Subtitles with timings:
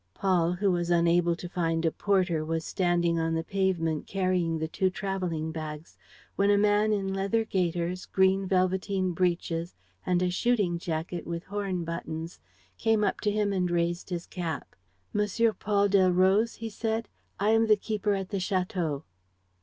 [0.15, 4.67] Paul, who was unable to find a porter, was standing on the pavement, carrying the
[4.67, 5.95] two traveling bags,
[6.35, 11.83] when a man in leather gaiters, green velveteen breeches and a shooting jacket with horn
[11.83, 12.39] buttons,
[12.79, 14.75] came up to him and raised his cap:
[15.13, 15.27] "M.
[15.59, 17.07] Paul Delroze?" he said.
[17.39, 19.03] "I am the keeper at the château."